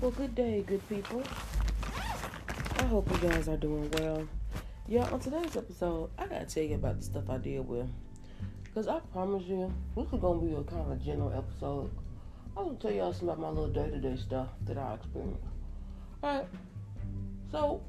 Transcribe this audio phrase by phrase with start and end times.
[0.00, 1.24] Well, good day, good people.
[2.78, 4.28] I hope you guys are doing well.
[4.86, 7.88] Yeah, on today's episode, I gotta tell you about the stuff I deal with.
[8.72, 11.90] Cause I promise you, this is gonna be a kind of general episode.
[12.56, 15.44] I'm gonna tell y'all some about my little day-to-day stuff that I experience.
[16.22, 16.46] Alright,
[17.50, 17.82] so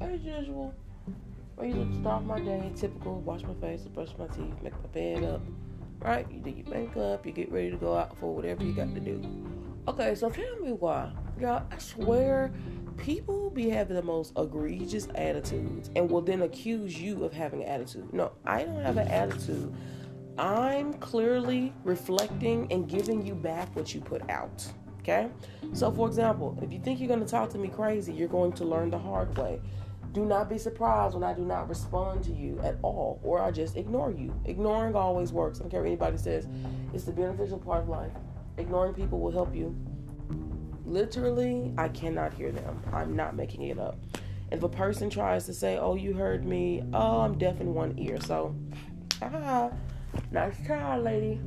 [0.00, 0.74] as usual,
[1.56, 5.22] ready to start my day, typical, wash my face, brush my teeth, make my bed
[5.22, 5.42] up.
[6.00, 6.26] Right?
[6.28, 9.00] You do your makeup, you get ready to go out for whatever you got to
[9.00, 9.49] do.
[9.90, 11.10] Okay, so tell me why.
[11.40, 12.52] Y'all, I swear,
[12.96, 17.68] people be having the most egregious attitudes and will then accuse you of having an
[17.68, 18.12] attitude.
[18.12, 19.74] No, I don't have an attitude.
[20.38, 24.64] I'm clearly reflecting and giving you back what you put out.
[25.00, 25.28] Okay?
[25.72, 28.52] So, for example, if you think you're going to talk to me crazy, you're going
[28.52, 29.60] to learn the hard way.
[30.12, 33.50] Do not be surprised when I do not respond to you at all or I
[33.50, 34.32] just ignore you.
[34.44, 35.58] Ignoring always works.
[35.58, 36.46] I don't care what anybody says,
[36.94, 38.12] it's the beneficial part of life.
[38.60, 39.74] Ignoring people will help you.
[40.90, 42.82] Literally, I cannot hear them.
[42.92, 43.96] I'm not making it up.
[44.50, 47.96] If a person tries to say, Oh, you heard me, oh, I'm deaf in one
[47.96, 48.20] ear.
[48.20, 48.56] So,
[49.22, 49.70] ah,
[50.32, 51.40] nice try, lady.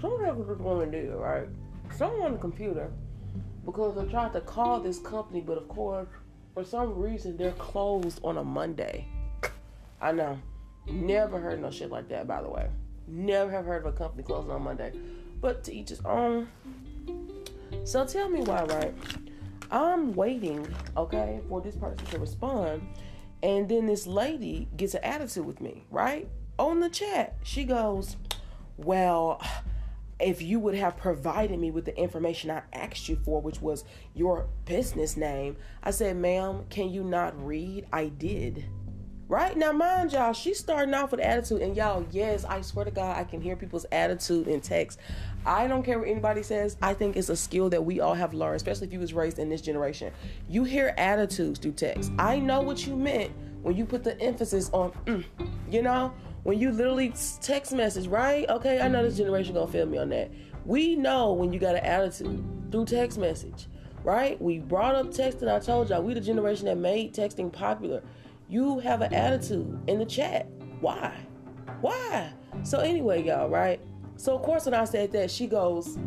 [0.00, 1.46] So, that's what this woman right?
[1.94, 2.90] Someone on the computer,
[3.66, 6.08] because I tried to call this company, but of course,
[6.54, 9.06] for some reason, they're closed on a Monday.
[10.00, 10.38] I know.
[10.86, 12.70] Never heard no shit like that, by the way.
[13.06, 14.98] Never have heard of a company closing on Monday.
[15.42, 16.48] But to each his own.
[17.84, 18.94] So tell me why, right?
[19.70, 20.66] I'm waiting,
[20.96, 22.86] okay, for this person to respond.
[23.42, 26.28] And then this lady gets an attitude with me, right?
[26.58, 28.16] On the chat, she goes,
[28.76, 29.42] Well,
[30.20, 33.84] if you would have provided me with the information I asked you for, which was
[34.14, 37.86] your business name, I said, Ma'am, can you not read?
[37.92, 38.64] I did.
[39.32, 42.90] Right now, mind y'all, she's starting off with attitude, and y'all, yes, I swear to
[42.90, 44.98] God, I can hear people's attitude in text.
[45.44, 46.76] I don't care what anybody says.
[46.82, 49.38] I think it's a skill that we all have learned, especially if you was raised
[49.38, 50.12] in this generation.
[50.48, 52.12] You hear attitudes through text.
[52.18, 55.24] I know what you meant when you put the emphasis on, mm,
[55.70, 56.12] you know,
[56.42, 58.48] when you literally text message, right?
[58.48, 60.30] Okay, I know this generation gonna feel me on that.
[60.64, 63.68] We know when you got an attitude through text message,
[64.04, 64.40] right?
[64.40, 65.52] We brought up texting.
[65.52, 68.02] I told y'all we the generation that made texting popular
[68.52, 70.46] you have an attitude in the chat.
[70.80, 71.16] Why?
[71.80, 72.30] Why?
[72.64, 73.80] So, anyway, y'all, right?
[74.16, 75.98] So, of course, when I said that, she goes,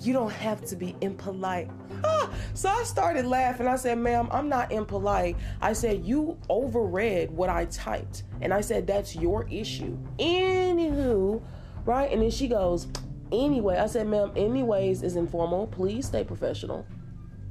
[0.00, 1.70] You don't have to be impolite.
[2.04, 3.66] Ah, so I started laughing.
[3.66, 5.36] I said, Ma'am, I'm not impolite.
[5.60, 8.24] I said, You overread what I typed.
[8.40, 9.96] And I said, That's your issue.
[10.18, 11.42] Anywho,
[11.84, 12.10] right?
[12.10, 12.86] And then she goes,
[13.32, 15.66] Anyway, I said, Ma'am, anyways is informal.
[15.66, 16.86] Please stay professional.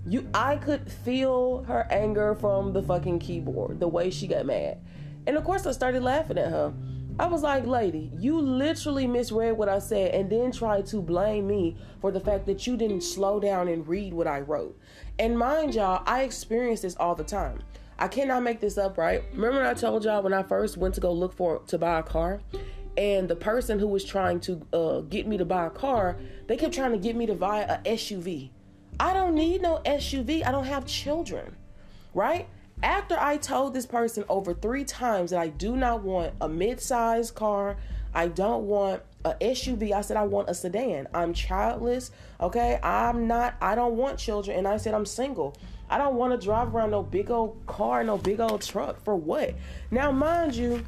[0.08, 4.80] You I could feel her anger from the fucking keyboard, the way she got mad.
[5.26, 6.74] And of course I started laughing at her.
[7.18, 11.48] I was like, lady, you literally misread what I said and then tried to blame
[11.48, 14.78] me for the fact that you didn't slow down and read what I wrote.
[15.18, 17.64] And mind y'all, I experience this all the time.
[17.98, 19.24] I cannot make this up, right?
[19.32, 22.04] Remember I told y'all when I first went to go look for to buy a
[22.04, 22.42] car?
[22.98, 26.58] And the person who was trying to uh, get me to buy a car, they
[26.58, 28.50] kept trying to get me to buy a SUV.
[29.00, 30.46] I don't need no SUV.
[30.46, 31.56] I don't have children,
[32.14, 32.50] right?
[32.84, 37.34] After I told this person over three times that I do not want a mid-sized
[37.34, 37.78] car,
[38.14, 39.92] I don't want a SUV.
[39.92, 41.08] I said I want a sedan.
[41.14, 42.80] I'm childless, okay?
[42.84, 43.56] I'm not.
[43.62, 45.56] I don't want children, and I said I'm single.
[45.90, 49.16] I don't want to drive around no big old car, no big old truck for
[49.16, 49.54] what?
[49.92, 50.84] Now, mind you,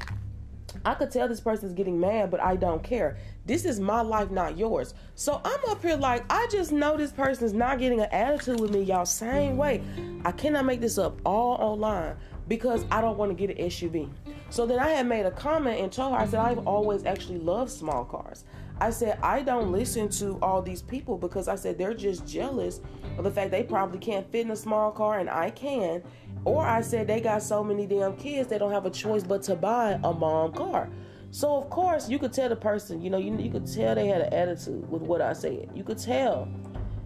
[0.86, 3.18] I could tell this person's getting mad, but I don't care.
[3.46, 4.94] This is my life, not yours.
[5.16, 8.72] So I'm up here like, I just know this person's not getting an attitude with
[8.72, 9.06] me, y'all.
[9.06, 9.82] Same way.
[10.26, 12.16] I cannot make this up all online
[12.48, 14.10] because I don't want to get an SUV.
[14.50, 17.40] So then I had made a comment and told her, I said, I've always actually
[17.40, 18.46] loved small cars.
[18.80, 22.80] I said, I don't listen to all these people because I said they're just jealous
[23.18, 26.04] of the fact they probably can't fit in a small car and I can.
[26.46, 29.44] Or I said they got so many damn kids they don't have a choice but
[29.44, 30.90] to buy a mom car.
[31.32, 34.08] So of course you could tell the person, you know, you you could tell they
[34.08, 35.70] had an attitude with what I said.
[35.76, 36.48] You could tell.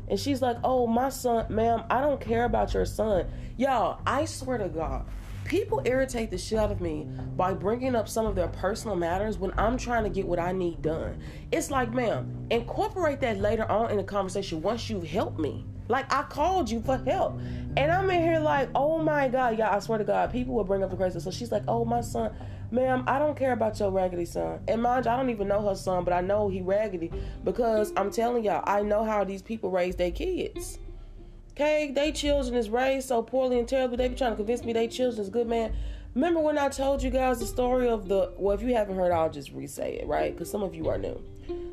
[0.08, 3.28] And she's like, "Oh, my son, ma'am, I don't care about your son."
[3.58, 5.06] Y'all, I swear to God,
[5.46, 7.08] people irritate the shit out of me
[7.38, 10.52] by bringing up some of their personal matters when I'm trying to get what I
[10.52, 11.20] need done.
[11.52, 15.66] It's like, ma'am, incorporate that later on in the conversation once you've helped me.
[15.88, 17.40] Like I called you for help.
[17.78, 20.64] And I'm in here like, oh my God, y'all, I swear to God, people will
[20.64, 21.20] bring up the crazy.
[21.20, 22.34] So she's like, oh, my son,
[22.70, 24.60] ma'am, I don't care about your raggedy son.
[24.68, 27.12] And mind you, I don't even know her son, but I know he raggedy
[27.44, 30.80] because I'm telling y'all, I know how these people raise their kids.
[31.52, 33.98] Okay, they children is raised so poorly and terribly.
[33.98, 35.74] They be trying to convince me they children is good, man.
[36.16, 39.12] Remember when I told you guys the story of the well, if you haven't heard,
[39.12, 40.34] I'll just re-say it, right?
[40.34, 41.22] Because some of you are new.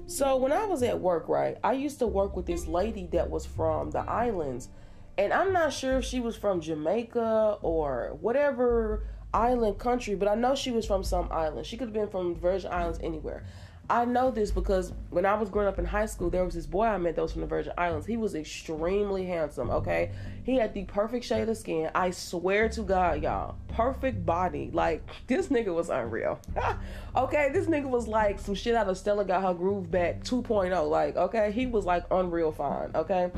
[0.09, 3.29] So when I was at work, right, I used to work with this lady that
[3.29, 4.71] was from the islands.
[5.19, 10.35] And I'm not sure if she was from Jamaica or whatever island country, but I
[10.35, 11.67] know she was from some island.
[11.67, 13.45] She could have been from Virgin Islands anywhere.
[13.91, 16.67] I know this because when I was growing up in high school, there was this
[16.67, 18.07] boy I met that was from the Virgin Islands.
[18.07, 20.11] He was extremely handsome, okay?
[20.45, 21.91] He had the perfect shade of skin.
[21.95, 23.57] I swear to God, y'all.
[23.69, 24.71] Perfect body.
[24.75, 26.39] Like, this nigga was unreal.
[27.17, 30.91] okay, this nigga was like some shit out of Stella Got Her Groove Back 2.0.
[30.91, 31.51] Like, okay?
[31.51, 33.31] He was like unreal fine, okay?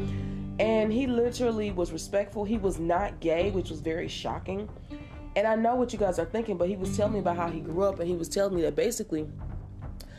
[0.58, 2.42] And he literally was respectful.
[2.42, 4.68] He was not gay, which was very shocking.
[5.36, 7.48] And I know what you guys are thinking, but he was telling me about how
[7.48, 9.28] he grew up and he was telling me that basically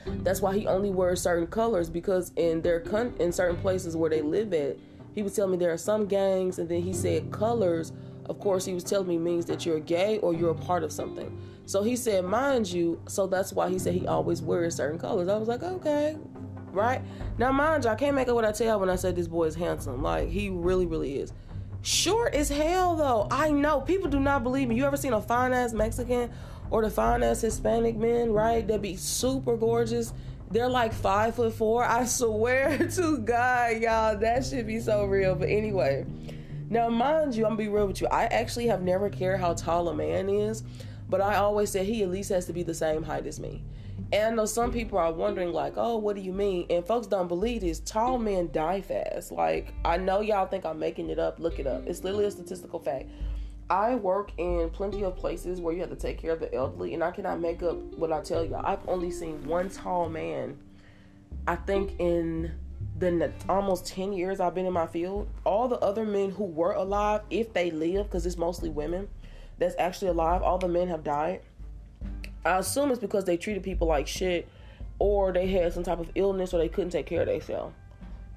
[0.05, 4.09] that's why he only wears certain colors because in their con- in certain places where
[4.09, 4.77] they live at,
[5.13, 7.91] he was telling me there are some gangs, and then he said colors.
[8.25, 10.91] Of course, he was telling me means that you're gay or you're a part of
[10.91, 11.37] something.
[11.65, 15.27] So he said, mind you, so that's why he said he always wears certain colors.
[15.27, 16.17] I was like, okay,
[16.71, 17.01] right
[17.37, 19.45] now, mind you, I can't make up what I tell when I said this boy
[19.45, 20.01] is handsome.
[20.01, 21.33] Like he really, really is.
[21.81, 23.27] Short as hell though.
[23.31, 24.75] I know people do not believe me.
[24.75, 26.31] You ever seen a fine ass Mexican
[26.71, 28.67] or the fine ass Hispanic men, right?
[28.67, 30.13] That be super gorgeous.
[30.49, 31.83] They're like five foot four.
[31.83, 35.35] I swear to God, y'all, that should be so real.
[35.35, 36.05] But anyway,
[36.69, 38.07] now mind you, I'm gonna be real with you.
[38.07, 40.63] I actually have never cared how tall a man is,
[41.09, 43.63] but I always said he at least has to be the same height as me.
[44.13, 46.65] And I know some people are wondering, like, oh, what do you mean?
[46.69, 47.79] And folks don't believe this.
[47.79, 49.31] Tall men die fast.
[49.31, 51.39] Like, I know y'all think I'm making it up.
[51.39, 51.87] Look it up.
[51.87, 53.09] It's literally a statistical fact.
[53.69, 56.93] I work in plenty of places where you have to take care of the elderly,
[56.93, 58.65] and I cannot make up what I tell y'all.
[58.65, 60.57] I've only seen one tall man.
[61.47, 62.51] I think in
[62.99, 66.73] the almost 10 years I've been in my field, all the other men who were
[66.73, 69.07] alive, if they live, because it's mostly women
[69.57, 71.41] that's actually alive, all the men have died.
[72.45, 74.47] I assume it's because they treated people like shit
[74.99, 77.73] or they had some type of illness or they couldn't take care of themselves.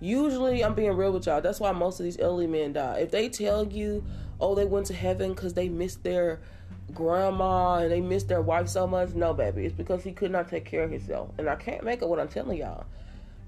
[0.00, 1.40] Usually, I'm being real with y'all.
[1.40, 2.98] That's why most of these elderly men die.
[2.98, 4.04] If they tell you,
[4.40, 6.40] oh, they went to heaven because they missed their
[6.92, 9.64] grandma and they missed their wife so much, no, baby.
[9.64, 11.30] It's because he could not take care of himself.
[11.38, 12.84] And I can't make up what I'm telling y'all.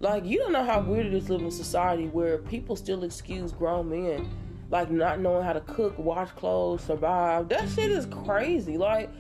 [0.01, 3.53] Like, you don't know how weird it is living in society where people still excuse
[3.53, 4.29] grown men,
[4.71, 7.49] like not knowing how to cook, wash clothes, survive.
[7.49, 8.77] That shit is crazy.
[8.77, 9.11] Like,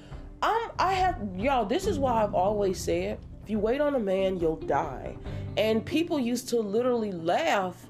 [0.42, 4.00] I'm, I have, y'all, this is why I've always said if you wait on a
[4.00, 5.16] man, you'll die.
[5.56, 7.86] And people used to literally laugh.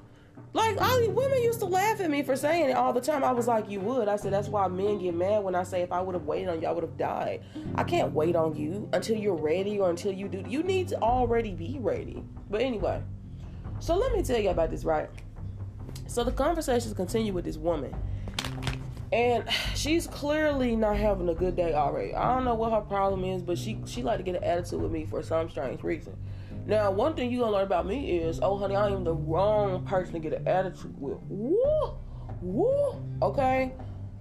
[0.57, 3.23] Like all women used to laugh at me for saying it all the time.
[3.23, 5.83] I was like, "You would." I said, "That's why men get mad when I say
[5.83, 7.43] if I would have waited on you, I would have died.
[7.75, 10.43] I can't wait on you until you're ready or until you do.
[10.47, 13.03] You need to already be ready." But anyway,
[13.77, 15.11] so let me tell you about this, right?
[16.07, 17.93] So the conversations continue with this woman,
[19.11, 22.15] and she's clearly not having a good day already.
[22.15, 24.81] I don't know what her problem is, but she she like to get an attitude
[24.81, 26.17] with me for some strange reason.
[26.67, 29.85] Now, one thing you gonna learn about me is, oh honey, I am the wrong
[29.85, 31.17] person to get an attitude with.
[31.29, 31.97] Woo,
[32.41, 33.01] woo.
[33.21, 33.73] Okay,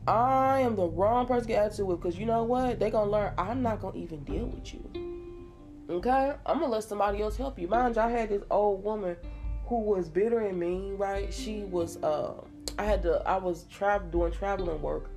[0.07, 2.79] I am the wrong person to get attitude with because you know what?
[2.79, 3.33] They gonna learn.
[3.37, 5.87] I'm not gonna even deal with you.
[5.91, 7.67] Okay, I'm gonna let somebody else help you.
[7.67, 9.17] Mind you, I had this old woman
[9.67, 10.97] who was bitter and mean.
[10.97, 11.35] Right?
[11.35, 11.97] She was.
[11.97, 12.35] Uh,
[12.79, 13.23] I had to.
[13.27, 15.11] I was travel doing traveling work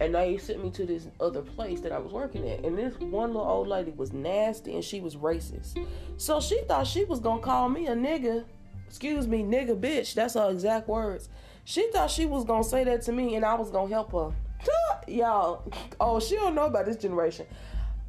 [0.00, 2.64] and they sent me to this other place that I was working at.
[2.64, 5.86] And this one little old lady was nasty and she was racist.
[6.16, 8.44] So she thought she was gonna call me a nigga.
[8.86, 10.14] Excuse me, nigga bitch.
[10.14, 11.28] That's her exact words.
[11.64, 14.32] She thought she was gonna say that to me and I was gonna help her.
[15.06, 17.46] Y'all, oh, she don't know about this generation.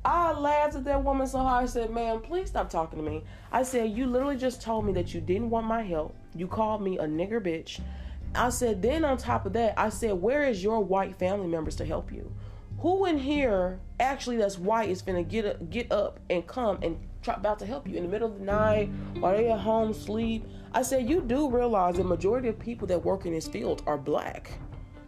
[0.03, 1.63] I laughed at that woman so hard.
[1.63, 4.93] I said, "Man, please stop talking to me." I said, "You literally just told me
[4.93, 6.15] that you didn't want my help.
[6.35, 7.79] You called me a nigger bitch.
[8.33, 11.75] I said, then on top of that, I said, where is your white family members
[11.77, 12.31] to help you?
[12.79, 17.35] Who in here actually that's white is gonna get get up and come and try
[17.35, 18.89] about to help you in the middle of the night
[19.21, 20.45] or they at home sleep?
[20.73, 23.97] I said, you do realize the majority of people that work in this field are
[23.97, 24.57] black,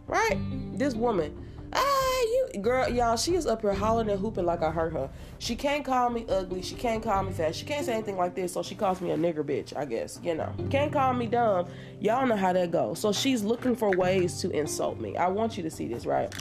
[0.06, 0.38] right?
[0.74, 1.36] This woman,
[1.74, 5.10] ah, you girl, y'all, she is up here hollering and hooping like I heard her.
[5.38, 6.62] She can't call me ugly.
[6.62, 7.54] She can't call me fat.
[7.54, 9.76] She can't say anything like this, so she calls me a nigger bitch.
[9.76, 10.52] I guess you know.
[10.70, 11.66] Can't call me dumb.
[12.00, 12.98] Y'all know how that goes.
[12.98, 15.16] So she's looking for ways to insult me.
[15.16, 16.34] I want you to see this, right?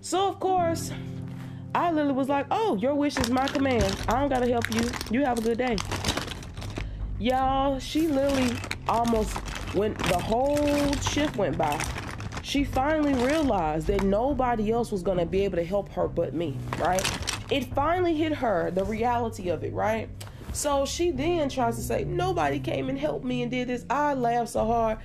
[0.00, 0.92] So of course,
[1.74, 3.96] I literally was like, "Oh, your wish is my command.
[4.08, 4.90] I don't gotta help you.
[5.10, 5.76] You have a good day."
[7.18, 8.56] Y'all, she literally
[8.88, 9.36] almost
[9.74, 9.98] went.
[9.98, 11.76] the whole shift went by
[12.48, 16.32] she finally realized that nobody else was going to be able to help her but
[16.32, 17.06] me, right?
[17.52, 20.08] It finally hit her, the reality of it, right?
[20.54, 23.84] So she then tries to say, Nobody came and helped me and did this.
[23.90, 24.96] I laughed so hard.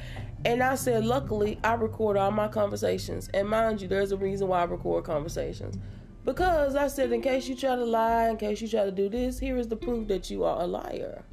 [0.45, 3.29] And I said, Luckily, I record all my conversations.
[3.33, 5.77] And mind you, there's a reason why I record conversations.
[6.23, 9.09] Because I said, in case you try to lie, in case you try to do
[9.09, 11.25] this, here is the proof that you are a liar.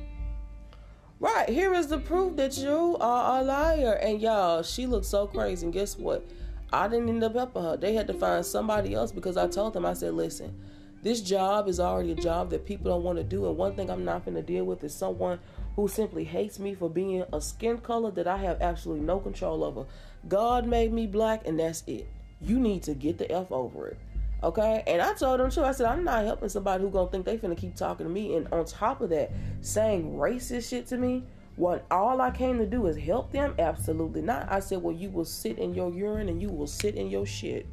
[1.20, 3.92] Right, here is the proof that you are a liar.
[4.00, 5.66] And y'all, she looked so crazy.
[5.66, 6.26] And guess what?
[6.72, 7.76] I didn't end up helping her.
[7.76, 10.58] They had to find somebody else because I told them, I said, listen,
[11.02, 13.46] this job is already a job that people don't want to do.
[13.46, 15.40] And one thing I'm not going to deal with is someone
[15.76, 19.62] who simply hates me for being a skin color that I have absolutely no control
[19.62, 19.84] over.
[20.26, 22.06] God made me black, and that's it.
[22.40, 23.98] You need to get the F over it.
[24.42, 25.62] Okay, and I told them too.
[25.62, 28.36] I said I'm not helping somebody who gonna think they finna keep talking to me,
[28.36, 29.30] and on top of that,
[29.60, 31.24] saying racist shit to me.
[31.56, 33.54] What all I came to do is help them?
[33.58, 34.50] Absolutely not.
[34.50, 37.26] I said, well, you will sit in your urine and you will sit in your
[37.26, 37.66] shit.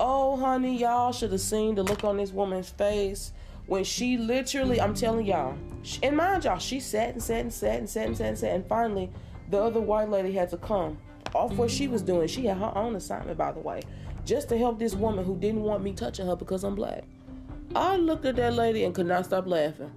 [0.00, 3.32] Oh, honey, y'all should have seen the look on this woman's face
[3.66, 5.56] when she literally, I'm telling y'all,
[6.02, 8.54] and mind y'all, she sat and sat and sat and sat and sat and sat,
[8.56, 9.08] and finally,
[9.50, 10.98] the other white lady had to come
[11.32, 12.26] off what she was doing.
[12.26, 13.82] She had her own assignment, by the way
[14.24, 17.04] just to help this woman who didn't want me touching her because I'm black.
[17.74, 19.90] I looked at that lady and could not stop laughing.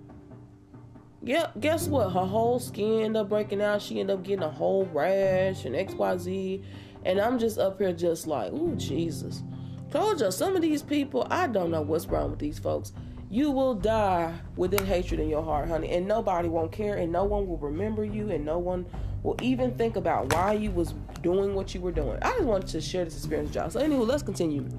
[1.22, 2.12] Yeah, guess what?
[2.12, 3.82] Her whole skin ended up breaking out.
[3.82, 6.64] She ended up getting a whole rash and XYZ.
[7.04, 9.44] And I'm just up here just like, ooh, Jesus.
[9.92, 12.94] Told you, some of these people, I don't know what's wrong with these folks.
[13.30, 15.90] You will die with that hatred in your heart, honey.
[15.92, 18.86] And nobody won't care, and no one will remember you, and no one
[19.26, 22.18] will even think about why you was doing what you were doing.
[22.22, 23.70] I just wanted to share this experience, y'all.
[23.70, 24.70] So anyway, let's continue.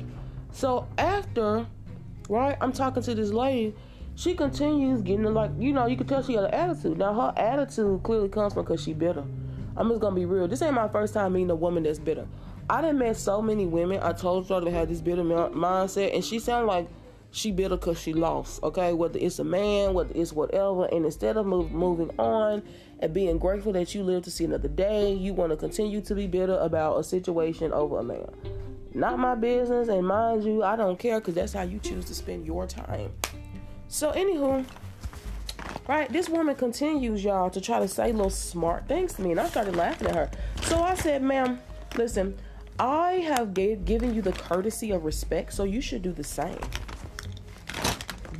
[0.52, 1.66] So after,
[2.28, 3.74] right, I'm talking to this lady.
[4.14, 6.96] She continues getting like, you know, you can tell she got an attitude.
[6.96, 9.24] Now her attitude clearly comes from because she bitter.
[9.76, 10.48] I'm just gonna be real.
[10.48, 12.26] This ain't my first time meeting a woman that's bitter.
[12.70, 14.00] I done met so many women.
[14.02, 16.88] I told y'all to have this bitter mindset, and she sounded like
[17.36, 18.62] she bitter because she lost.
[18.62, 22.62] Okay, whether it's a man, whether it's whatever, and instead of move, moving on
[23.00, 26.14] and being grateful that you live to see another day, you want to continue to
[26.14, 28.30] be bitter about a situation over a man.
[28.94, 32.14] Not my business, and mind you, I don't care because that's how you choose to
[32.14, 33.12] spend your time.
[33.88, 34.64] So, anywho,
[35.86, 39.40] right, this woman continues, y'all, to try to say little smart things to me, and
[39.40, 40.30] I started laughing at her.
[40.62, 41.60] So I said, ma'am,
[41.96, 42.38] listen,
[42.78, 46.58] I have gave, given you the courtesy of respect, so you should do the same.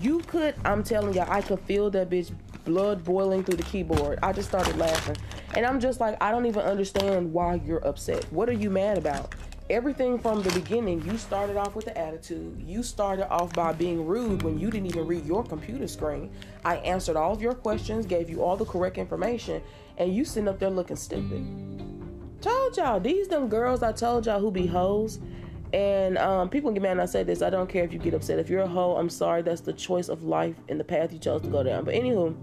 [0.00, 2.32] You could, I'm telling y'all, I could feel that bitch
[2.64, 4.18] blood boiling through the keyboard.
[4.22, 5.16] I just started laughing.
[5.54, 8.24] And I'm just like, I don't even understand why you're upset.
[8.32, 9.34] What are you mad about?
[9.68, 12.62] Everything from the beginning, you started off with the attitude.
[12.64, 16.30] You started off by being rude when you didn't even read your computer screen.
[16.64, 19.60] I answered all of your questions, gave you all the correct information,
[19.98, 21.44] and you sitting up there looking stupid.
[22.40, 25.18] Told y'all, these them girls I told y'all who be hoes.
[25.73, 27.42] And um, people get mad and I say this.
[27.42, 28.38] I don't care if you get upset.
[28.38, 29.42] If you're a hoe, I'm sorry.
[29.42, 31.85] That's the choice of life and the path you chose to go down.
[31.85, 32.37] But anywho,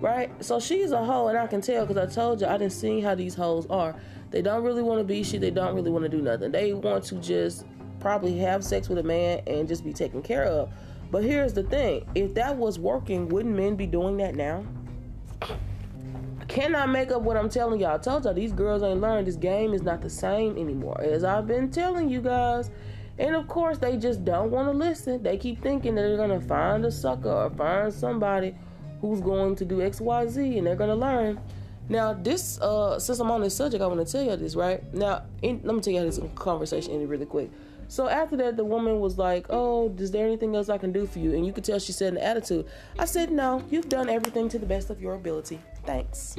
[0.00, 0.30] right?
[0.44, 3.00] So she's a hoe, and I can tell because I told you I didn't see
[3.00, 3.94] how these hoes are.
[4.30, 5.40] They don't really want to be shit.
[5.40, 6.52] They don't really want to do nothing.
[6.52, 7.66] They want to just
[7.98, 10.72] probably have sex with a man and just be taken care of.
[11.10, 14.64] But here's the thing: if that was working, wouldn't men be doing that now?
[16.50, 17.94] Cannot make up what I'm telling y'all.
[17.94, 19.28] I told y'all these girls ain't learned.
[19.28, 21.00] This game is not the same anymore.
[21.00, 22.70] As I've been telling you guys.
[23.18, 25.22] And of course, they just don't want to listen.
[25.22, 28.54] They keep thinking that they're going to find a sucker or find somebody
[29.00, 31.40] who's going to do XYZ and they're going to learn.
[31.88, 34.56] Now, this, uh, since I'm on this subject, I want to tell you all this,
[34.56, 34.82] right?
[34.94, 37.50] Now, in, let me tell you all this conversation ended really quick.
[37.90, 41.06] So after that, the woman was like, "Oh, is there anything else I can do
[41.06, 42.66] for you?" And you could tell she said an attitude.
[42.96, 45.58] I said, "No, you've done everything to the best of your ability.
[45.84, 46.36] Thanks."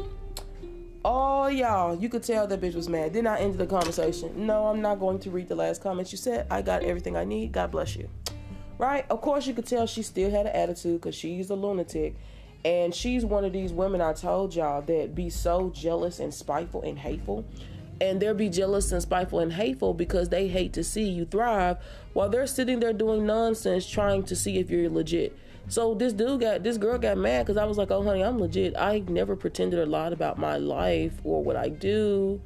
[1.03, 3.11] Oh, y'all, you could tell that bitch was mad.
[3.11, 4.45] Then I ended the conversation.
[4.45, 6.47] No, I'm not going to read the last comments you said.
[6.49, 7.51] I got everything I need.
[7.51, 8.07] God bless you.
[8.77, 9.05] Right?
[9.09, 12.15] Of course, you could tell she still had an attitude because she's a lunatic.
[12.63, 16.83] And she's one of these women I told y'all that be so jealous and spiteful
[16.83, 17.45] and hateful
[18.01, 21.77] and they'll be jealous and spiteful and hateful because they hate to see you thrive
[22.13, 25.37] while they're sitting there doing nonsense trying to see if you're legit.
[25.67, 28.39] So this dude got this girl got mad because I was like, "Oh, honey, I'm
[28.39, 28.75] legit.
[28.75, 32.41] I never pretended a lot about my life or what I do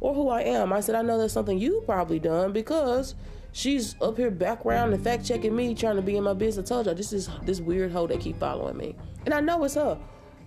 [0.00, 3.14] or who I am." I said, "I know that's something you probably done because."
[3.52, 6.70] She's up here background and fact checking me, trying to be in my business.
[6.70, 8.94] I told y'all this is this weird hoe that keep following me,
[9.24, 9.96] and I know it's her.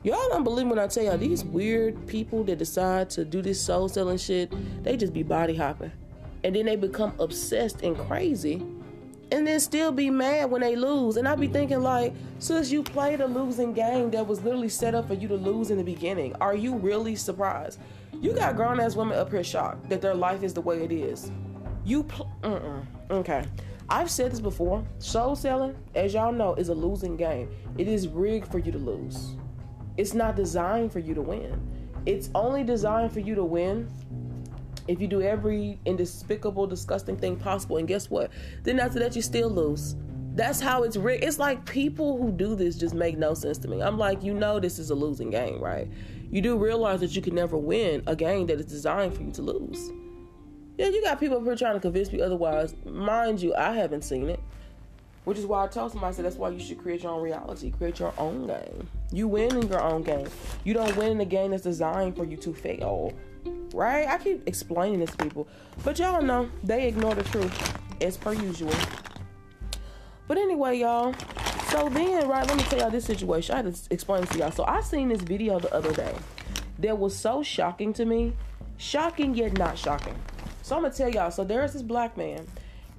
[0.01, 3.60] Y'all don't believe when I tell y'all these weird people that decide to do this
[3.60, 4.50] soul selling shit,
[4.82, 5.91] they just be body hopping.
[6.46, 8.65] And then they become obsessed and crazy.
[9.32, 11.18] And then still be mad when they lose.
[11.18, 14.96] And I be thinking like, since you played a losing game that was literally set
[14.96, 17.77] up for you to lose in the beginning, are you really surprised?
[18.22, 20.94] You got grown ass women up here shocked that their life is the way it
[20.94, 21.29] is.
[21.84, 22.32] You pl-.
[23.12, 23.44] Okay.
[23.89, 24.86] I've said this before.
[25.00, 27.50] Soul selling, as y'all know, is a losing game.
[27.77, 29.36] It is rigged for you to lose.
[30.00, 31.62] It's not designed for you to win.
[32.06, 33.91] It's only designed for you to win
[34.88, 37.75] if you do every indespicable, disgusting thing possible.
[37.75, 38.32] And guess what?
[38.63, 39.98] Then after that, you still lose.
[40.36, 41.25] That's how it's rigged.
[41.25, 43.82] It's like people who do this just make no sense to me.
[43.82, 45.91] I'm like, you know, this is a losing game, right?
[46.32, 49.34] You do realize that you can never win a game that is designed for you
[49.34, 49.91] to lose.
[50.77, 52.74] Yeah, you got people up here trying to convince me otherwise.
[52.86, 54.39] Mind you, I haven't seen it.
[55.25, 57.22] Which is why I told somebody, I said, that's why you should create your own
[57.22, 57.72] reality.
[57.72, 58.88] Create your own game.
[59.11, 60.27] You win in your own game.
[60.63, 63.13] You don't win in a game that's designed for you to fail.
[63.73, 64.07] Right?
[64.07, 65.47] I keep explaining this to people.
[65.83, 68.73] But y'all know, they ignore the truth, as per usual.
[70.27, 71.15] But anyway, y'all.
[71.69, 73.53] So then, right, let me tell y'all this situation.
[73.53, 74.51] I had to explain this to y'all.
[74.51, 76.15] So I seen this video the other day
[76.79, 78.33] that was so shocking to me.
[78.77, 80.15] Shocking yet not shocking.
[80.61, 81.31] So I'm gonna tell y'all.
[81.31, 82.47] So there's this black man,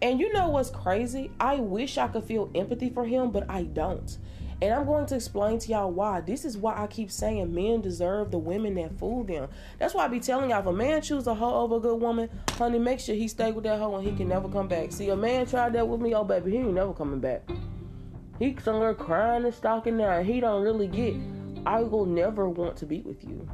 [0.03, 1.31] and you know what's crazy?
[1.41, 4.19] I wish I could feel empathy for him, but I don't.
[4.63, 6.21] And I'm going to explain to y'all why.
[6.21, 9.49] This is why I keep saying men deserve the women that fool them.
[9.79, 12.01] That's why I be telling y'all if a man choose a hoe over a good
[12.01, 14.93] woman, honey, make sure he stay with that hoe and he can never come back.
[14.93, 17.49] See, a man tried that with me, oh baby, he ain't never coming back.
[18.39, 21.15] He somewhere crying and stalking there, and he don't really get.
[21.67, 23.47] I will never want to be with you.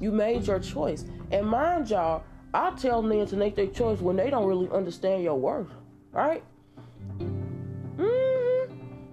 [0.00, 2.22] You made your choice, and mind y'all,
[2.54, 5.68] I tell men to make their choice when they don't really understand your worth,
[6.12, 6.42] right?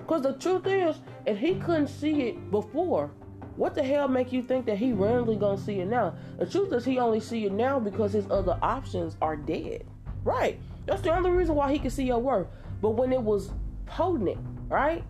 [0.07, 0.95] Because the truth is,
[1.25, 3.11] if he couldn't see it before,
[3.57, 6.15] what the hell make you think that he randomly gonna see it now?
[6.39, 9.85] The truth is he only see it now because his other options are dead.
[10.23, 10.61] Right.
[10.85, 12.47] That's the only reason why he can see your worth.
[12.81, 13.51] But when it was
[13.85, 14.37] potent,
[14.69, 15.03] right?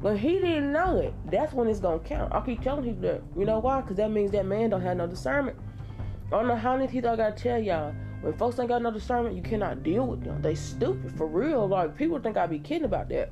[0.00, 1.12] But he didn't know it.
[1.30, 2.32] That's when it's gonna count.
[2.32, 3.20] I keep telling him that.
[3.36, 3.82] You know why?
[3.82, 5.58] Because that means that man don't have no discernment.
[6.28, 7.92] I don't know how many people I gotta tell y'all.
[8.22, 10.40] When folks ain't got no discernment, you cannot deal with them.
[10.40, 11.68] They stupid for real.
[11.68, 13.30] Like people think I be kidding about that.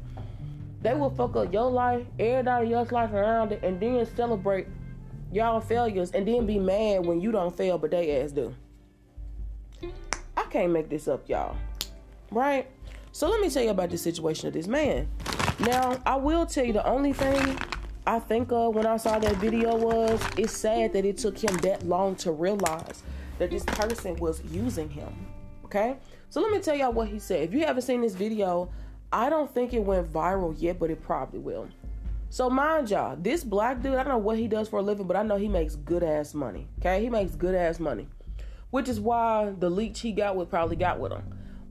[0.81, 4.69] They will fuck up your life, everybody else's life around it, and then celebrate
[5.33, 8.55] y'all failures and then be mad when you don't fail but they ass do.
[10.37, 11.57] I can't make this up, y'all.
[12.31, 12.69] Right?
[13.13, 15.09] So let me tell you about the situation of this man.
[15.61, 17.59] Now, I will tell you the only thing
[18.07, 21.57] I think of when I saw that video was it's sad that it took him
[21.59, 23.03] that long to realize
[23.39, 25.13] that this person was using him.
[25.65, 25.97] Okay?
[26.31, 27.49] So let me tell y'all what he said.
[27.49, 28.71] If you haven't seen this video,
[29.13, 31.69] I don't think it went viral yet, but it probably will.
[32.31, 35.07] So mind y'all, this black dude, I don't know what he does for a living,
[35.07, 36.69] but I know he makes good ass money.
[36.79, 38.07] Okay, he makes good ass money,
[38.71, 41.23] which is why the leech he got with probably got with him.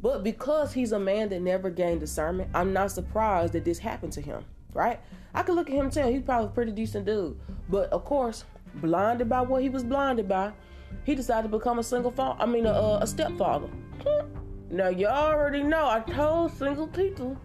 [0.01, 4.13] But because he's a man that never gained discernment, I'm not surprised that this happened
[4.13, 4.43] to him.
[4.73, 4.99] Right?
[5.33, 8.03] I could look at him and tell he's probably a pretty decent dude, but of
[8.05, 8.43] course,
[8.75, 10.53] blinded by what he was blinded by,
[11.03, 12.41] he decided to become a single father.
[12.41, 13.67] I mean, a, a stepfather.
[14.03, 14.36] Hmm.
[14.69, 17.37] Now you already know I told single people.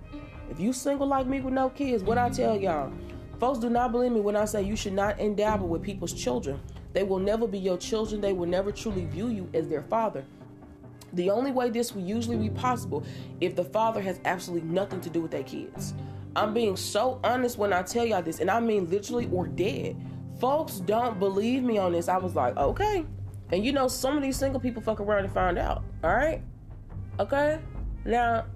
[0.51, 2.93] If you single like me with no kids, what I tell y'all?
[3.39, 6.61] Folks do not believe me when I say you should not endabble with people's children.
[6.93, 8.21] They will never be your children.
[8.21, 10.25] They will never truly view you as their father.
[11.13, 13.05] The only way this will usually be possible
[13.41, 15.95] if the father has absolutely nothing to do with their kids.
[16.35, 19.97] I'm being so honest when I tell y'all this, and I mean literally or dead.
[20.41, 22.09] Folks don't believe me on this.
[22.09, 23.05] I was like, okay.
[23.53, 25.85] And you know, some of these single people fuck around and find out.
[26.03, 26.43] All right.
[27.23, 27.61] Okay?
[28.05, 28.47] Now,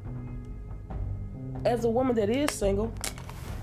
[1.65, 2.93] as a woman that is single,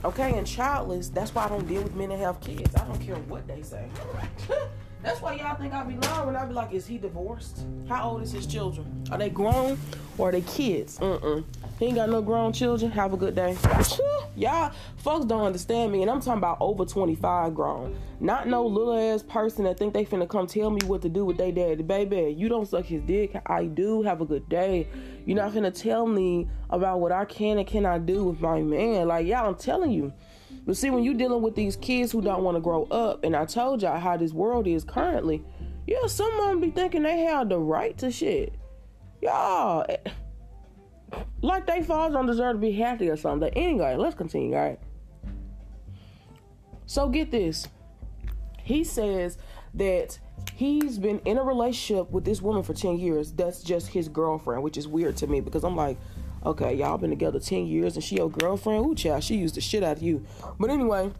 [0.06, 2.74] okay, and childless, that's why I don't deal with men that have kids.
[2.76, 3.90] I don't care what they say.
[5.04, 7.66] that's why y'all think I be lying when I be like, is he divorced?
[7.90, 9.06] How old is his children?
[9.12, 9.78] Are they grown
[10.18, 10.98] or are they kids?
[11.00, 11.44] Mm-mm.
[11.78, 12.92] He ain't got no grown children.
[12.92, 13.58] Have a good day.
[14.36, 18.00] Y'all, folks don't understand me, and I'm talking about over 25 grown.
[18.22, 21.26] Not no little ass person that think they finna come tell me what to do
[21.26, 21.84] with their daddy.
[21.84, 23.36] Baby, you don't suck his dick.
[23.48, 24.04] I do.
[24.04, 24.88] Have a good day.
[25.26, 29.08] You're not finna tell me about what I can and cannot do with my man.
[29.10, 30.14] Like, y'all, I'm telling you.
[30.66, 33.36] But see, when you're dealing with these kids who don't want to grow up, and
[33.36, 35.44] I told y'all how this world is currently,
[35.86, 38.54] yeah, some of them be thinking they have the right to shit.
[39.22, 39.86] Y'all.
[39.90, 39.98] Eh,
[41.42, 43.50] like they fathers don't deserve to be happy or something.
[43.50, 44.80] But anyway, let's continue, all right?
[46.86, 47.68] So get this.
[48.64, 49.38] He says
[49.74, 50.18] that
[50.56, 53.32] he's been in a relationship with this woman for 10 years.
[53.32, 55.98] That's just his girlfriend, which is weird to me because I'm like,
[56.46, 58.86] okay, y'all been together 10 years and she your girlfriend?
[58.86, 60.26] Ooh, child, she used the shit out of you.
[60.60, 61.12] But anyway,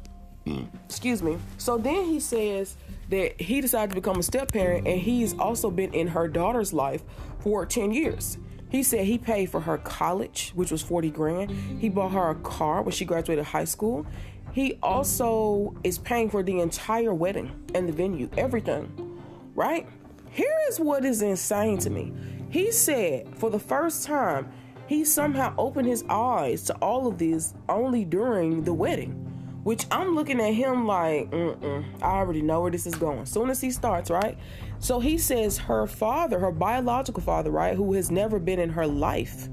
[0.86, 1.38] excuse me.
[1.58, 2.76] So then he says
[3.10, 6.74] that he decided to become a step parent and he's also been in her daughter's
[6.74, 7.04] life
[7.40, 8.38] for 10 years.
[8.70, 11.52] He said he paid for her college, which was 40 grand.
[11.80, 14.06] He bought her a car when she graduated high school.
[14.52, 19.22] He also is paying for the entire wedding and the venue, everything.
[19.54, 19.88] Right?
[20.32, 22.14] Here is what is insane to me.
[22.50, 24.52] He said for the first time,
[24.94, 29.20] he somehow opened his eyes to all of this only during the wedding.
[29.64, 33.26] Which I'm looking at him like, I already know where this is going.
[33.26, 34.38] Soon as he starts, right?
[34.80, 38.86] So he says her father, her biological father, right, who has never been in her
[38.86, 39.48] life,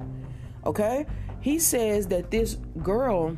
[0.66, 1.07] okay?
[1.40, 3.37] he says that this girl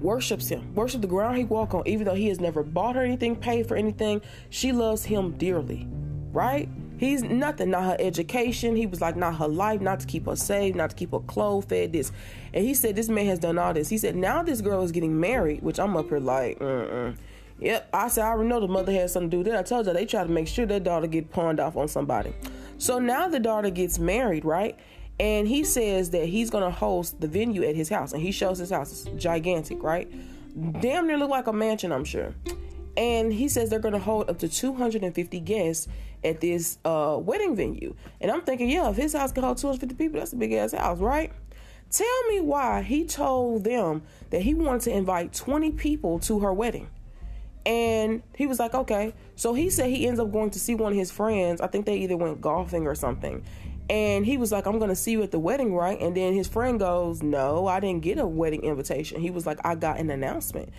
[0.00, 3.02] worships him, worship the ground he walk on, even though he has never bought her
[3.02, 4.22] anything, paid for anything.
[4.48, 5.86] She loves him dearly,
[6.32, 6.68] right?
[7.00, 8.76] He's nothing, not her education.
[8.76, 11.20] He was like, not her life, not to keep her safe, not to keep her
[11.20, 12.12] clothed, fed, this.
[12.52, 13.88] And he said, this man has done all this.
[13.88, 17.16] He said, now this girl is getting married, which I'm up here like, mm
[17.58, 19.54] Yep, I said, I already know the mother had something to do with it.
[19.58, 22.34] I told you, they try to make sure their daughter get pawned off on somebody.
[22.76, 24.78] So now the daughter gets married, right?
[25.18, 28.58] And he says that he's gonna host the venue at his house, and he shows
[28.58, 28.92] his house.
[28.92, 30.10] It's gigantic, right?
[30.80, 32.34] Damn near look like a mansion, I'm sure.
[32.96, 35.88] And he says they're gonna hold up to 250 guests
[36.24, 37.94] at this uh, wedding venue.
[38.20, 40.72] And I'm thinking, yeah, if his house can hold 250 people, that's a big ass
[40.72, 41.32] house, right?
[41.90, 46.52] Tell me why he told them that he wanted to invite 20 people to her
[46.52, 46.88] wedding.
[47.66, 49.12] And he was like, okay.
[49.34, 51.60] So he said he ends up going to see one of his friends.
[51.60, 53.44] I think they either went golfing or something.
[53.90, 56.00] And he was like, I'm going to see you at the wedding, right?
[56.00, 59.20] And then his friend goes, No, I didn't get a wedding invitation.
[59.20, 60.70] He was like, I got an announcement.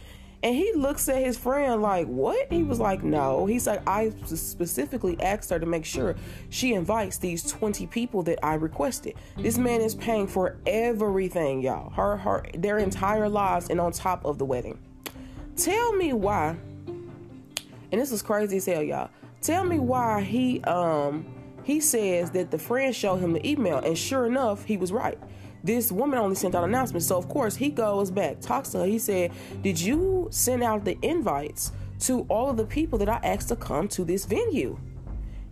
[0.44, 2.52] And he looks at his friend like, What?
[2.52, 3.46] He was like, No.
[3.46, 6.16] He's like, I specifically asked her to make sure
[6.50, 9.16] she invites these 20 people that I requested.
[9.38, 11.92] This man is paying for everything, y'all.
[11.92, 14.80] Her, her, their entire lives and on top of the wedding.
[15.56, 16.56] Tell me why,
[17.92, 19.10] and this is crazy as hell, y'all.
[19.42, 21.26] Tell me why he, um,
[21.64, 25.20] he says that the friend showed him the email, and sure enough, he was right.
[25.64, 27.08] This woman only sent out announcements.
[27.08, 28.86] So, of course, he goes back, talks to her.
[28.86, 31.72] He said, Did you send out the invites
[32.02, 34.80] to all of the people that I asked to come to this venue?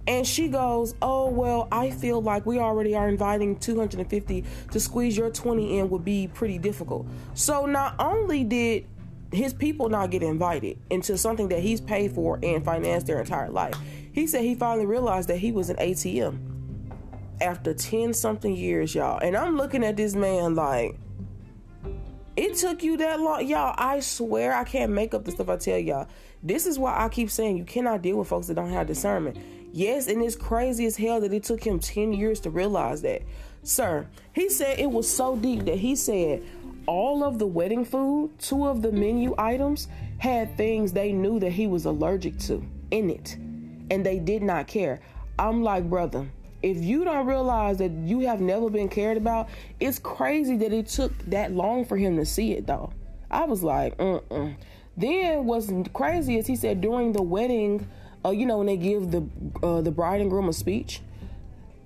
[0.07, 5.15] And she goes, Oh, well, I feel like we already are inviting 250 to squeeze
[5.15, 7.05] your 20 in would be pretty difficult.
[7.35, 8.87] So, not only did
[9.31, 13.49] his people not get invited into something that he's paid for and financed their entire
[13.49, 13.75] life,
[14.11, 16.48] he said he finally realized that he was an ATM
[17.41, 19.19] after 10 something years, y'all.
[19.19, 20.95] And I'm looking at this man like,
[22.35, 23.45] it took you that long.
[23.47, 26.07] Y'all, I swear I can't make up the stuff I tell y'all.
[26.41, 29.37] This is why I keep saying you cannot deal with folks that don't have discernment.
[29.71, 33.21] Yes, and it's crazy as hell that it took him 10 years to realize that.
[33.63, 36.43] Sir, he said it was so deep that he said
[36.85, 41.51] all of the wedding food, two of the menu items, had things they knew that
[41.51, 43.37] he was allergic to in it
[43.91, 44.99] and they did not care.
[45.37, 46.29] I'm like, brother,
[46.61, 50.87] if you don't realize that you have never been cared about, it's crazy that it
[50.87, 52.91] took that long for him to see it, though.
[53.31, 54.55] I was like, mm
[54.97, 57.87] Then what's crazy is he said during the wedding,
[58.25, 59.27] uh, you know, when they give the
[59.63, 61.01] uh, the bride and groom a speech.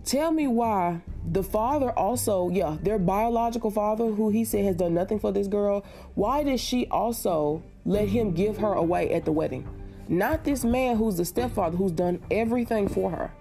[0.06, 4.94] Tell me why the father also, yeah, their biological father, who he said has done
[4.94, 9.32] nothing for this girl, why did she also let him give her away at the
[9.32, 9.66] wedding?
[10.10, 13.32] Not this man who's the stepfather who's done everything for her.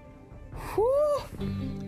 [0.54, 1.22] Whew.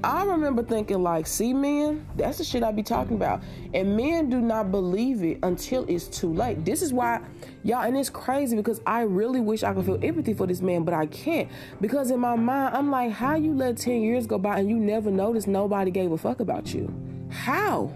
[0.02, 3.42] I remember thinking like, see men, that's the shit I be talking about.
[3.72, 6.64] And men do not believe it until it's too late.
[6.64, 7.20] This is why
[7.62, 10.84] y'all and it's crazy because I really wish I could feel empathy for this man,
[10.84, 11.48] but I can't.
[11.80, 14.76] Because in my mind, I'm like, how you let 10 years go by and you
[14.76, 16.92] never noticed nobody gave a fuck about you?
[17.30, 17.92] How?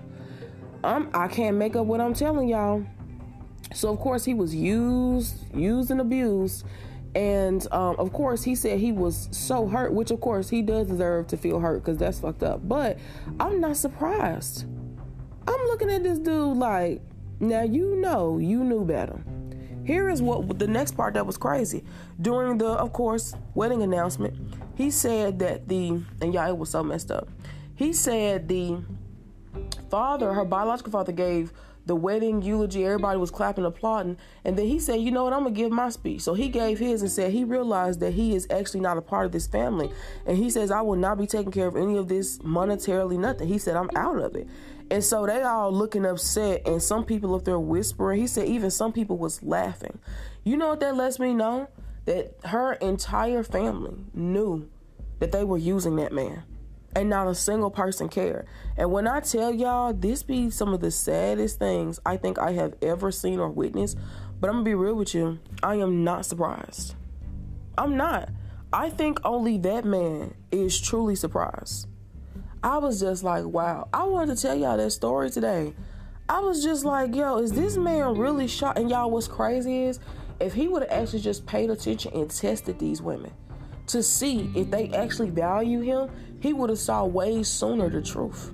[0.85, 2.87] I'm I can't make up what I'm telling y'all.
[3.75, 6.65] So of course he was used, used and abused.
[7.19, 10.87] And um, of course, he said he was so hurt, which of course he does
[10.87, 12.61] deserve to feel hurt because that's fucked up.
[12.69, 12.97] But
[13.41, 14.67] I'm not surprised.
[15.49, 17.03] I'm looking at this dude like,
[17.41, 19.21] now you know you knew better.
[19.85, 21.83] Here is what the next part that was crazy.
[22.21, 26.85] During the, of course, wedding announcement, he said that the, and y'all, it was so
[26.85, 27.29] messed up.
[27.75, 28.79] He said the
[29.91, 31.53] father, her biological father, gave
[31.89, 34.19] the wedding eulogy, everybody was clapping, applauding.
[34.45, 35.33] And then he said, You know what?
[35.33, 36.21] I'm going to give my speech.
[36.21, 39.27] So he gave his and said he realized that he is actually not a part
[39.27, 39.91] of this family.
[40.27, 43.49] And he says, I will not be taking care of any of this monetarily, nothing.
[43.49, 44.47] He said, I'm out of it.
[44.91, 48.21] And so they all looking upset, and some people up there whispering.
[48.21, 49.99] He said, even some people was laughing.
[50.45, 51.69] You know what that lets me know?
[52.05, 54.69] That her entire family knew
[55.19, 56.43] that they were using that man
[56.95, 58.47] and not a single person cared.
[58.77, 62.53] And when I tell y'all, this be some of the saddest things I think I
[62.53, 63.99] have ever seen or witnessed.
[64.41, 66.95] But I'm gonna be real with you, I am not surprised.
[67.77, 68.31] I'm not.
[68.73, 71.89] I think only that man is truly surprised.
[72.63, 73.89] I was just like, wow.
[73.93, 75.75] I wanted to tell y'all that story today.
[76.29, 78.79] I was just like, yo, is this man really shocked?
[78.79, 80.01] And y'all, what's crazy is
[80.41, 83.33] if he would have actually just paid attention and tested these women
[83.89, 88.53] to see if they actually value him, he would have saw way sooner the truth.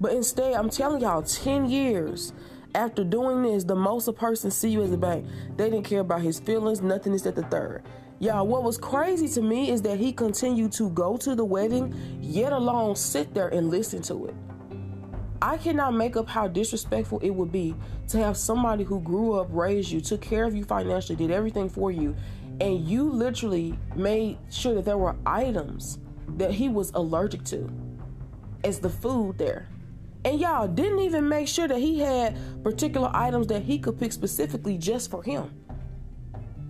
[0.00, 2.32] But instead, I'm telling y'all, 10 years
[2.74, 6.00] after doing this, the most a person see you as a bank, they didn't care
[6.00, 7.82] about his feelings, nothing is at the third.
[8.20, 11.94] Y'all, what was crazy to me is that he continued to go to the wedding,
[12.20, 14.34] yet alone sit there and listen to it.
[15.40, 17.76] I cannot make up how disrespectful it would be
[18.08, 21.68] to have somebody who grew up, raised you, took care of you financially, did everything
[21.68, 22.16] for you,
[22.60, 25.98] and you literally made sure that there were items
[26.36, 27.70] that he was allergic to
[28.64, 29.68] as the food there.
[30.24, 34.12] And y'all didn't even make sure that he had particular items that he could pick
[34.12, 35.54] specifically just for him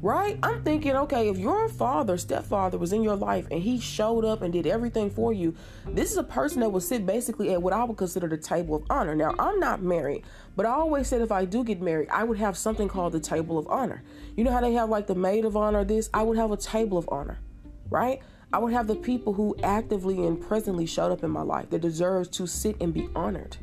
[0.00, 0.38] right?
[0.42, 4.42] I'm thinking, okay, if your father, stepfather, was in your life and he showed up
[4.42, 5.54] and did everything for you,
[5.86, 8.76] this is a person that would sit basically at what I would consider the table
[8.76, 9.14] of honor.
[9.14, 10.24] Now, I'm not married,
[10.56, 13.20] but I always said if I do get married, I would have something called the
[13.20, 14.02] table of honor.
[14.36, 16.10] You know how they have like the maid of honor, this?
[16.14, 17.38] I would have a table of honor,
[17.90, 18.20] right?
[18.52, 21.82] I would have the people who actively and presently showed up in my life that
[21.82, 23.56] deserves to sit and be honored.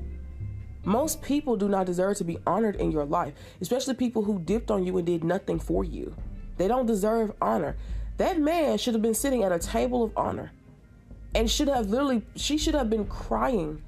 [0.86, 4.70] Most people do not deserve to be honored in your life, especially people who dipped
[4.72, 6.16] on you and did nothing for you.
[6.58, 7.76] They don't deserve honor.
[8.18, 10.52] That man should have been sitting at a table of honor
[11.34, 13.82] and should have literally, she should have been crying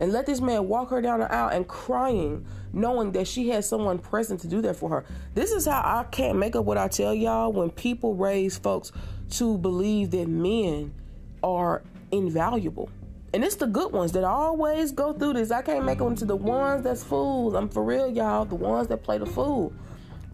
[0.00, 3.64] and let this man walk her down the aisle and crying, knowing that she had
[3.64, 5.04] someone present to do that for her.
[5.34, 8.92] This is how I can't make up what I tell y'all when people raise folks
[9.30, 10.94] to believe that men
[11.42, 12.90] are invaluable
[13.34, 15.50] and it's the good ones that always go through this.
[15.50, 17.54] I can't make them to the ones that's fools.
[17.54, 18.44] I'm for real, y'all.
[18.44, 19.72] The ones that play the fool.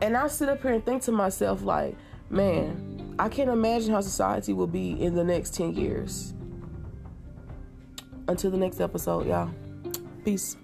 [0.00, 1.96] And I sit up here and think to myself, like,
[2.30, 6.34] man, I can't imagine how society will be in the next 10 years.
[8.28, 9.50] Until the next episode, y'all.
[10.24, 10.56] Peace.